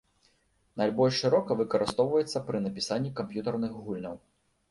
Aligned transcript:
Найбольш 0.81 1.19
шырока 1.25 1.57
выкарыстоўваецца 1.59 2.43
пры 2.49 2.61
напісанні 2.65 3.11
камп'ютарных 3.19 3.71
гульняў. 3.85 4.19